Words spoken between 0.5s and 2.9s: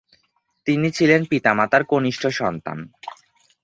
তিনি ছিলেন পিতামাতার কনিষ্ঠ সন্তান।